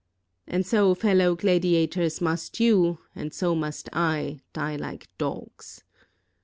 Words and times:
And 0.47 0.65
so, 0.65 0.95
fellow 0.95 1.35
gladiators, 1.35 2.21
must 2.21 2.59
you, 2.59 2.97
and 3.13 3.31
so 3.31 3.53
must 3.53 3.87
I, 3.93 4.39
die 4.51 4.75
like 4.75 5.15
dogs. 5.19 5.83